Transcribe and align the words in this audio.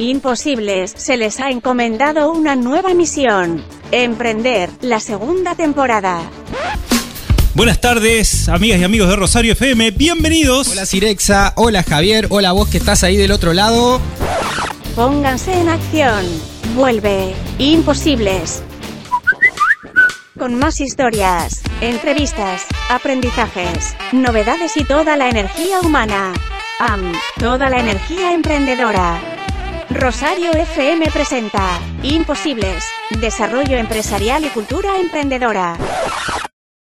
Imposibles, 0.00 0.94
se 0.96 1.18
les 1.18 1.40
ha 1.40 1.50
encomendado 1.50 2.32
una 2.32 2.56
nueva 2.56 2.94
misión. 2.94 3.62
Emprender, 3.90 4.70
la 4.80 4.98
segunda 4.98 5.54
temporada. 5.54 6.22
Buenas 7.52 7.82
tardes, 7.82 8.48
amigas 8.48 8.80
y 8.80 8.84
amigos 8.84 9.10
de 9.10 9.16
Rosario 9.16 9.52
FM, 9.52 9.90
bienvenidos. 9.90 10.68
Hola 10.68 10.86
Cirexa, 10.86 11.52
hola 11.56 11.82
Javier, 11.82 12.28
hola 12.30 12.52
vos 12.52 12.70
que 12.70 12.78
estás 12.78 13.04
ahí 13.04 13.18
del 13.18 13.30
otro 13.30 13.52
lado. 13.52 14.00
Pónganse 14.96 15.52
en 15.52 15.68
acción. 15.68 16.24
Vuelve. 16.74 17.34
Imposibles. 17.58 18.62
Con 20.38 20.54
más 20.54 20.80
historias, 20.80 21.60
entrevistas, 21.82 22.62
aprendizajes, 22.88 23.94
novedades 24.12 24.78
y 24.78 24.84
toda 24.84 25.18
la 25.18 25.28
energía 25.28 25.80
humana. 25.82 26.32
AM, 26.78 27.12
toda 27.38 27.68
la 27.68 27.80
energía 27.80 28.32
emprendedora. 28.32 29.29
Rosario 29.90 30.52
FM 30.52 31.10
presenta 31.10 31.80
Imposibles, 32.04 32.84
Desarrollo 33.20 33.76
Empresarial 33.76 34.44
y 34.44 34.48
Cultura 34.48 35.00
Emprendedora. 35.00 35.76